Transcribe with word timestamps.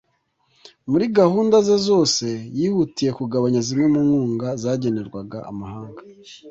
muri 0.89 1.05
gahunda 1.19 1.55
ze 1.67 1.77
zose 1.87 2.25
yihutiye 2.57 3.11
kugabanya 3.19 3.59
zimwe 3.67 3.87
mu 3.93 3.99
nkunga 4.07 4.47
zagenerwaga 4.61 5.39
amahanga 5.51 6.01